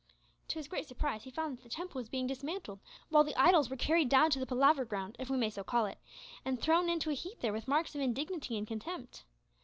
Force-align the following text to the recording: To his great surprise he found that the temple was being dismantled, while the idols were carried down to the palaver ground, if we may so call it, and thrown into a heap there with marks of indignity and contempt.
To 0.47 0.57
his 0.57 0.67
great 0.67 0.87
surprise 0.87 1.25
he 1.25 1.29
found 1.29 1.59
that 1.59 1.61
the 1.61 1.69
temple 1.69 1.99
was 1.99 2.09
being 2.09 2.25
dismantled, 2.25 2.79
while 3.09 3.23
the 3.23 3.39
idols 3.39 3.69
were 3.69 3.75
carried 3.77 4.09
down 4.09 4.31
to 4.31 4.39
the 4.39 4.47
palaver 4.47 4.83
ground, 4.83 5.15
if 5.19 5.29
we 5.29 5.37
may 5.37 5.51
so 5.51 5.63
call 5.63 5.85
it, 5.85 5.99
and 6.43 6.59
thrown 6.59 6.89
into 6.89 7.11
a 7.11 7.13
heap 7.13 7.41
there 7.41 7.53
with 7.53 7.67
marks 7.67 7.93
of 7.93 8.01
indignity 8.01 8.57
and 8.57 8.65
contempt. 8.65 9.25